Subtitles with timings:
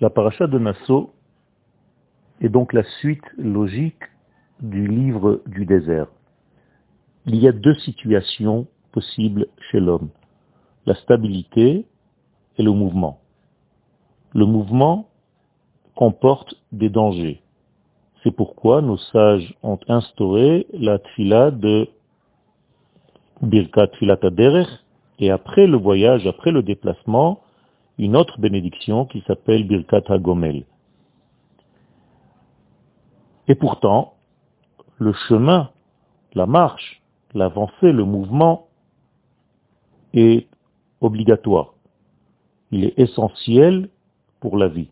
[0.00, 1.12] La paracha de Nassau
[2.40, 4.02] est donc la suite logique
[4.60, 6.08] du livre du désert.
[7.26, 10.08] Il y a deux situations possibles chez l'homme,
[10.84, 11.86] la stabilité
[12.58, 13.20] et le mouvement.
[14.34, 15.08] Le mouvement
[15.94, 17.40] comporte des dangers.
[18.22, 21.88] C'est pourquoi nos sages ont instauré la tfila de
[23.42, 24.18] Birkat Tfilat
[25.20, 27.43] et après le voyage, après le déplacement,
[27.98, 30.64] une autre bénédiction qui s'appelle Birkat HaGomel.
[33.46, 34.14] Et pourtant,
[34.98, 35.70] le chemin,
[36.34, 37.02] la marche,
[37.34, 38.68] l'avancée, le mouvement
[40.12, 40.48] est
[41.00, 41.74] obligatoire.
[42.70, 43.90] Il est essentiel
[44.40, 44.88] pour la vie.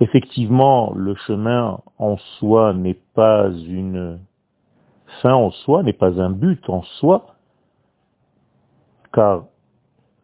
[0.00, 4.20] Effectivement, le chemin en soi n'est pas une
[5.22, 7.34] fin en soi, n'est pas un but en soi,
[9.12, 9.44] car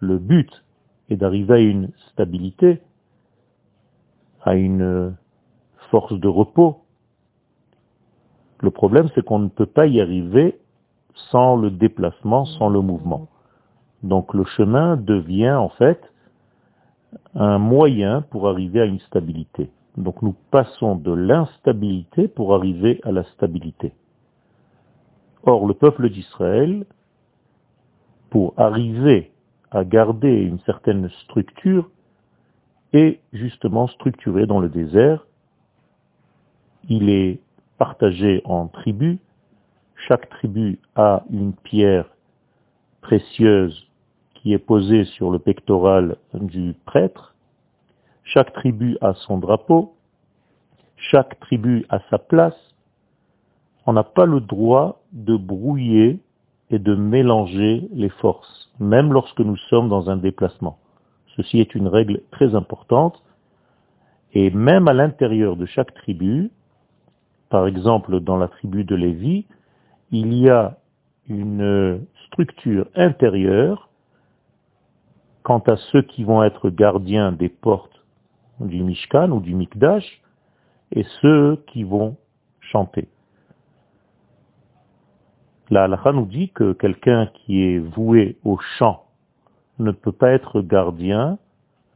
[0.00, 0.64] le but
[1.08, 2.80] est d'arriver à une stabilité,
[4.42, 5.14] à une
[5.90, 6.80] force de repos.
[8.60, 10.58] Le problème, c'est qu'on ne peut pas y arriver
[11.30, 13.28] sans le déplacement, sans le mouvement.
[14.02, 16.00] Donc le chemin devient en fait
[17.34, 19.70] un moyen pour arriver à une stabilité.
[19.96, 23.92] Donc nous passons de l'instabilité pour arriver à la stabilité.
[25.44, 26.84] Or, le peuple d'Israël,
[28.30, 29.30] pour arriver
[29.74, 31.90] à garder une certaine structure,
[32.92, 35.26] est justement structuré dans le désert.
[36.88, 37.40] Il est
[37.76, 39.18] partagé en tribus.
[40.06, 42.08] Chaque tribu a une pierre
[43.00, 43.88] précieuse
[44.34, 47.34] qui est posée sur le pectoral du prêtre.
[48.22, 49.94] Chaque tribu a son drapeau.
[50.96, 52.74] Chaque tribu a sa place.
[53.86, 56.20] On n'a pas le droit de brouiller
[56.74, 60.78] et de mélanger les forces, même lorsque nous sommes dans un déplacement.
[61.36, 63.22] Ceci est une règle très importante.
[64.32, 66.50] Et même à l'intérieur de chaque tribu,
[67.48, 69.46] par exemple dans la tribu de Lévi,
[70.10, 70.78] il y a
[71.28, 73.88] une structure intérieure
[75.44, 78.04] quant à ceux qui vont être gardiens des portes
[78.58, 80.22] du Mishkan ou du Mikdash
[80.90, 82.16] et ceux qui vont
[82.58, 83.06] chanter.
[85.74, 89.06] La halakha nous dit que quelqu'un qui est voué au chant
[89.80, 91.36] ne peut pas être gardien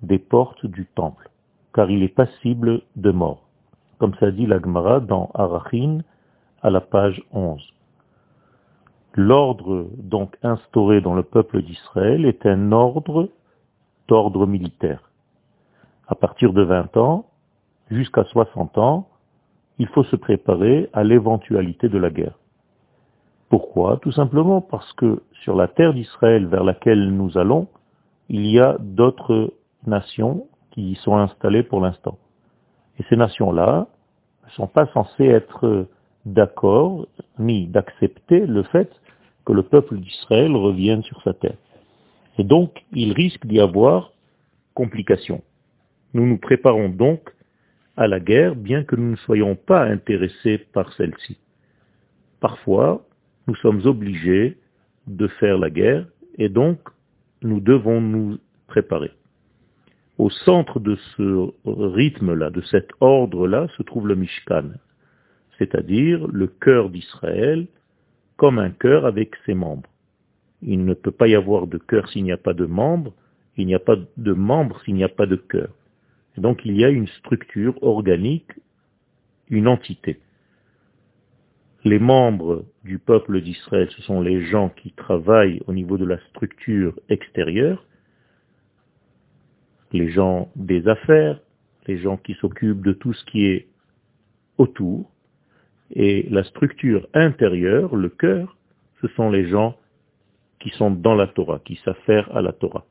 [0.02, 1.30] des portes du temple,
[1.72, 3.46] car il est passible de mort,
[3.98, 6.00] comme ça dit la Gemara dans Arachin
[6.60, 7.64] à la page 11.
[9.14, 13.28] L'ordre donc instauré dans le peuple d'Israël est un ordre
[14.08, 15.08] d'ordre militaire.
[16.08, 17.26] À partir de 20 ans,
[17.92, 19.08] jusqu'à 60 ans,
[19.78, 22.34] il faut se préparer à l'éventualité de la guerre.
[23.48, 23.98] Pourquoi?
[24.02, 27.68] Tout simplement parce que sur la terre d'Israël vers laquelle nous allons,
[28.28, 29.54] il y a d'autres
[29.86, 32.18] nations qui y sont installées pour l'instant.
[32.98, 33.86] Et ces nations-là
[34.44, 35.86] ne sont pas censées être
[36.26, 37.06] d'accord
[37.38, 38.90] ni d'accepter le fait
[39.46, 41.56] que le peuple d'Israël revienne sur sa terre.
[42.36, 44.12] Et donc, il risque d'y avoir
[44.74, 45.42] complications.
[46.14, 47.20] Nous nous préparons donc
[47.96, 51.36] à la guerre, bien que nous ne soyons pas intéressés par celle-ci.
[52.40, 53.04] Parfois,
[53.48, 54.58] nous sommes obligés
[55.06, 56.78] de faire la guerre et donc
[57.42, 59.10] nous devons nous préparer.
[60.18, 64.72] Au centre de ce rythme-là, de cet ordre-là, se trouve le Mishkan,
[65.56, 67.66] c'est-à-dire le cœur d'Israël
[68.36, 69.88] comme un cœur avec ses membres.
[70.60, 73.14] Il ne peut pas y avoir de cœur s'il n'y a pas de membres,
[73.56, 75.70] il n'y a pas de membres s'il n'y a pas de cœur.
[76.36, 78.52] donc il y a une structure organique,
[79.48, 80.20] une entité
[81.84, 86.18] les membres du peuple d'Israël, ce sont les gens qui travaillent au niveau de la
[86.30, 87.84] structure extérieure,
[89.92, 91.40] les gens des affaires,
[91.86, 93.68] les gens qui s'occupent de tout ce qui est
[94.58, 95.10] autour,
[95.92, 98.56] et la structure intérieure, le cœur,
[99.00, 99.76] ce sont les gens
[100.60, 102.84] qui sont dans la Torah, qui s'affairent à la Torah.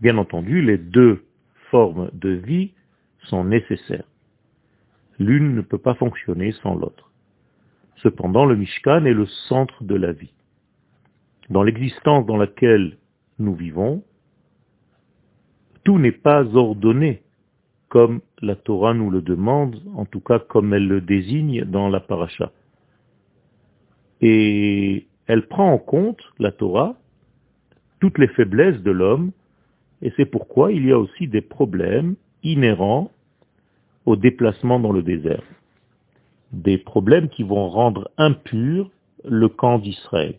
[0.00, 1.24] Bien entendu, les deux
[1.70, 2.72] formes de vie
[3.24, 4.09] sont nécessaires.
[5.20, 7.12] L'une ne peut pas fonctionner sans l'autre.
[7.96, 10.32] Cependant, le Mishkan est le centre de la vie.
[11.50, 12.96] Dans l'existence dans laquelle
[13.38, 14.02] nous vivons,
[15.84, 17.22] tout n'est pas ordonné
[17.90, 22.00] comme la Torah nous le demande, en tout cas comme elle le désigne dans la
[22.00, 22.52] paracha.
[24.22, 26.96] Et elle prend en compte, la Torah,
[28.00, 29.32] toutes les faiblesses de l'homme,
[30.00, 33.10] et c'est pourquoi il y a aussi des problèmes inhérents
[34.06, 35.42] au déplacement dans le désert.
[36.52, 38.90] Des problèmes qui vont rendre impur
[39.24, 40.36] le camp d'Israël,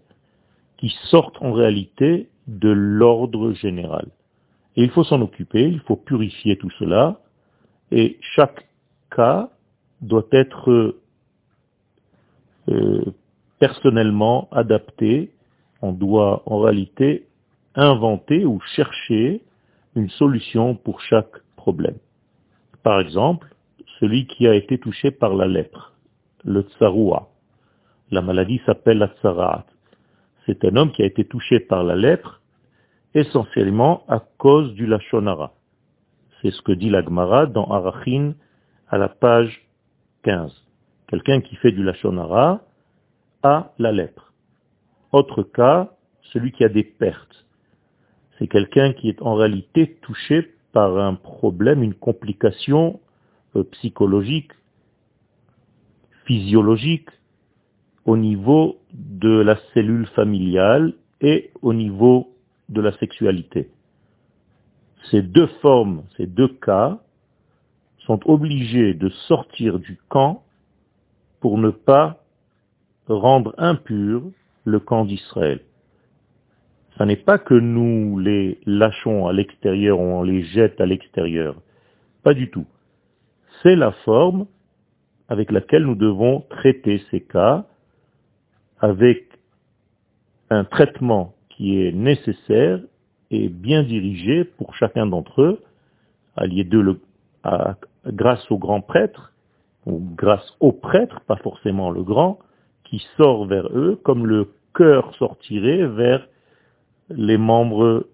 [0.78, 4.08] qui sortent en réalité de l'ordre général.
[4.76, 7.20] Et il faut s'en occuper, il faut purifier tout cela,
[7.92, 8.68] et chaque
[9.10, 9.50] cas
[10.02, 10.96] doit être
[12.70, 13.06] euh,
[13.60, 15.32] personnellement adapté.
[15.82, 17.28] On doit en réalité
[17.76, 19.42] inventer ou chercher
[19.96, 21.98] une solution pour chaque problème.
[22.84, 23.51] Par exemple,
[24.02, 25.94] celui qui a été touché par la lèpre,
[26.44, 27.30] le tsaroua.
[28.10, 29.66] La maladie s'appelle la tsaraat.
[30.46, 32.42] C'est un homme qui a été touché par la lèpre
[33.14, 35.54] essentiellement à cause du lachonara.
[36.42, 38.34] C'est ce que dit l'Agmara dans Arachin
[38.90, 39.68] à la page
[40.24, 40.52] 15.
[41.08, 42.62] Quelqu'un qui fait du lachonara
[43.44, 44.34] a la lèpre.
[45.12, 45.92] Autre cas,
[46.34, 47.46] celui qui a des pertes.
[48.40, 53.00] C'est quelqu'un qui est en réalité touché par un problème, une complication
[53.72, 54.52] psychologique,
[56.26, 57.10] physiologique,
[58.06, 62.34] au niveau de la cellule familiale et au niveau
[62.70, 63.70] de la sexualité.
[65.10, 67.00] Ces deux formes, ces deux cas,
[68.00, 70.44] sont obligés de sortir du camp
[71.40, 72.24] pour ne pas
[73.08, 74.24] rendre impur
[74.66, 75.62] le camp d'Israël.
[76.98, 81.56] Ce n'est pas que nous les lâchons à l'extérieur ou on les jette à l'extérieur.
[82.24, 82.66] Pas du tout.
[83.64, 84.48] C'est la forme
[85.30, 87.66] avec laquelle nous devons traiter ces cas
[88.80, 89.28] avec
[90.50, 92.80] un traitement qui est nécessaire
[93.30, 95.62] et bien dirigé pour chacun d'entre eux,
[96.38, 97.00] de le,
[98.08, 99.32] grâce au grand prêtre,
[99.86, 102.40] ou grâce au prêtre, pas forcément le grand,
[102.84, 106.28] qui sort vers eux comme le cœur sortirait vers
[107.10, 108.06] les membres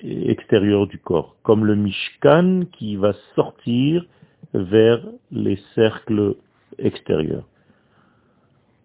[0.00, 4.04] extérieurs du corps, comme le Mishkan qui va sortir
[4.54, 6.36] vers les cercles
[6.78, 7.46] extérieurs.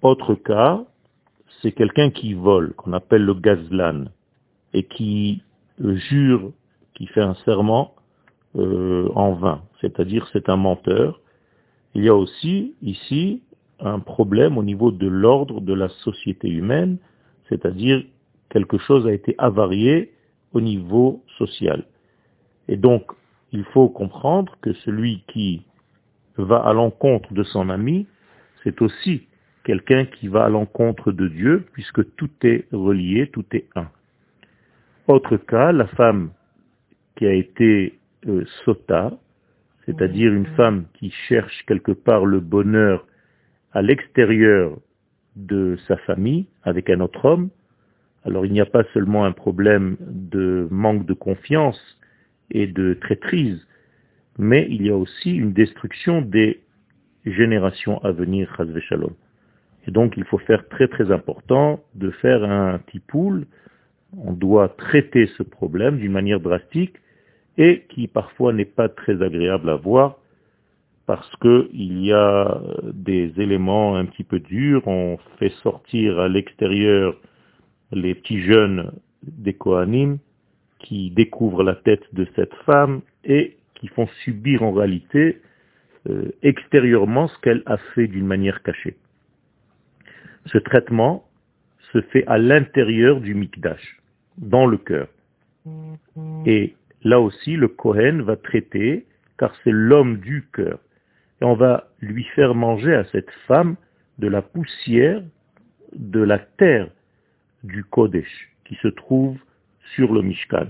[0.01, 0.83] Autre cas,
[1.61, 4.05] c'est quelqu'un qui vole, qu'on appelle le gazlan,
[4.73, 5.41] et qui
[5.79, 6.51] jure,
[6.95, 7.95] qui fait un serment
[8.55, 11.21] euh, en vain, c'est-à-dire c'est un menteur.
[11.95, 13.41] Il y a aussi ici
[13.79, 16.97] un problème au niveau de l'ordre de la société humaine,
[17.47, 18.03] c'est-à-dire
[18.49, 20.11] quelque chose a été avarié
[20.53, 21.85] au niveau social.
[22.67, 23.11] Et donc,
[23.51, 25.65] il faut comprendre que celui qui
[26.37, 28.07] va à l'encontre de son ami,
[28.63, 29.27] c'est aussi
[29.63, 33.89] quelqu'un qui va à l'encontre de Dieu, puisque tout est relié, tout est un.
[35.07, 36.31] Autre cas, la femme
[37.15, 39.11] qui a été euh, sota,
[39.85, 43.05] c'est-à-dire une femme qui cherche quelque part le bonheur
[43.73, 44.77] à l'extérieur
[45.35, 47.49] de sa famille avec un autre homme,
[48.25, 51.98] alors il n'y a pas seulement un problème de manque de confiance
[52.51, 53.65] et de traîtrise,
[54.37, 56.61] mais il y a aussi une destruction des
[57.25, 58.55] générations à venir,
[58.87, 59.13] Shalom.
[59.87, 63.45] Et donc il faut faire très très important de faire un tipoul,
[64.17, 66.95] on doit traiter ce problème d'une manière drastique
[67.57, 70.17] et qui parfois n'est pas très agréable à voir
[71.05, 72.61] parce qu'il y a
[72.93, 77.15] des éléments un petit peu durs, on fait sortir à l'extérieur
[77.91, 78.91] les petits jeunes
[79.23, 80.19] des Kohanim
[80.79, 85.41] qui découvrent la tête de cette femme et qui font subir en réalité
[86.09, 88.95] euh, extérieurement ce qu'elle a fait d'une manière cachée.
[90.45, 91.25] Ce traitement
[91.91, 93.99] se fait à l'intérieur du mikdash,
[94.37, 95.07] dans le cœur.
[96.45, 99.05] Et là aussi, le Kohen va traiter,
[99.37, 100.79] car c'est l'homme du cœur.
[101.41, 103.75] Et on va lui faire manger à cette femme
[104.17, 105.21] de la poussière
[105.93, 106.89] de la terre
[107.63, 109.37] du Kodesh, qui se trouve
[109.95, 110.67] sur le Mishkan.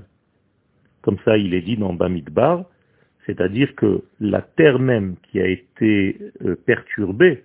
[1.02, 2.66] Comme ça, il est dit dans Bamidbar,
[3.26, 7.44] c'est-à-dire que la terre même qui a été euh, perturbée,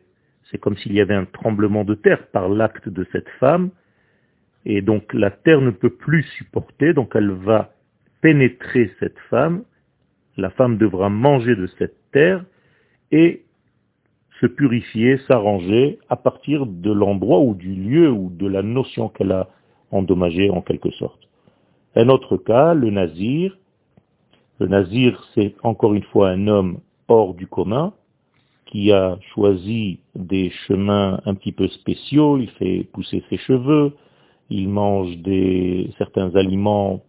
[0.51, 3.71] c'est comme s'il y avait un tremblement de terre par l'acte de cette femme,
[4.65, 7.75] et donc la terre ne peut plus supporter, donc elle va
[8.23, 9.65] pénétrer cette femme,
[10.37, 12.45] la femme devra manger de cette terre
[13.13, 13.43] et
[14.41, 19.33] se purifier, s'arranger à partir de l'endroit ou du lieu ou de la notion qu'elle
[19.33, 19.49] a
[19.91, 21.21] endommagée en quelque sorte.
[21.97, 23.57] Un autre cas, le nazir.
[24.59, 27.93] Le nazir, c'est encore une fois un homme hors du commun
[28.67, 33.93] qui a choisi des chemins un petit peu spéciaux, il fait pousser ses cheveux,
[34.51, 37.03] il mange des, certains aliments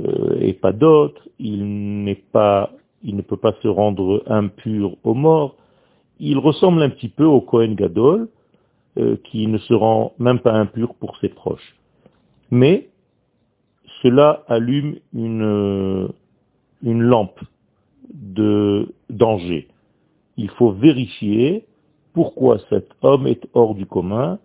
[0.00, 2.70] euh, et pas d'autres, il n'est pas,
[3.02, 5.56] il ne peut pas se rendre impur aux morts,
[6.18, 8.28] il ressemble un petit peu au Kohen Gadol,
[8.98, 11.76] euh, qui ne se rend même pas impur pour ses proches.
[12.50, 12.88] Mais
[14.02, 16.08] cela allume une, euh,
[16.82, 17.40] une lampe
[18.12, 19.68] de danger.
[20.36, 21.64] Il faut vérifier
[22.12, 24.38] pourquoi cet homme est hors du commun.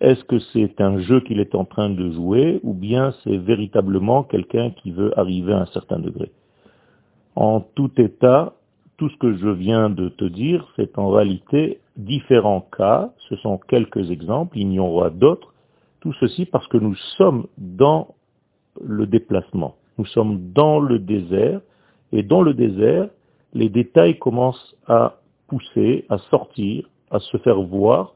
[0.00, 4.24] Est-ce que c'est un jeu qu'il est en train de jouer ou bien c'est véritablement
[4.24, 6.32] quelqu'un qui veut arriver à un certain degré?
[7.36, 8.54] En tout état,
[8.96, 13.58] tout ce que je viens de te dire, c'est en réalité différents cas, ce sont
[13.58, 15.52] quelques exemples, il y en aura d'autres,
[16.00, 18.14] tout ceci parce que nous sommes dans
[18.80, 21.60] le déplacement, nous sommes dans le désert,
[22.12, 23.08] et dans le désert,
[23.54, 28.14] les détails commencent à pousser, à sortir, à se faire voir,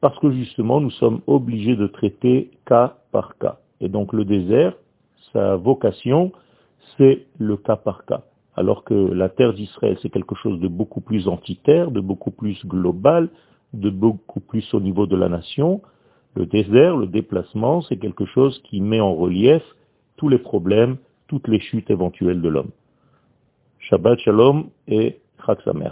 [0.00, 3.58] parce que justement nous sommes obligés de traiter cas par cas.
[3.80, 4.74] Et donc le désert,
[5.32, 6.32] sa vocation,
[6.96, 8.22] c'est le cas par cas.
[8.56, 12.66] Alors que la terre d'Israël, c'est quelque chose de beaucoup plus entitaire, de beaucoup plus
[12.66, 13.28] global,
[13.72, 15.80] de beaucoup plus au niveau de la nation.
[16.34, 19.62] Le désert, le déplacement, c'est quelque chose qui met en relief
[20.22, 22.70] tous les problèmes, toutes les chutes éventuelles de l'homme.
[23.80, 25.90] Shabbat Shalom et Chag Samer.